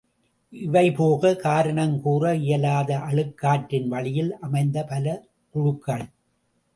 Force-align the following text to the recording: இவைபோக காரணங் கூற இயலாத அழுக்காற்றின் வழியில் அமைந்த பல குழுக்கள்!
இவைபோக 0.53 1.33
காரணங் 1.43 1.93
கூற 2.01 2.31
இயலாத 2.37 2.97
அழுக்காற்றின் 3.09 3.87
வழியில் 3.87 4.31
அமைந்த 4.39 4.83
பல 4.83 5.05
குழுக்கள்! 5.55 6.05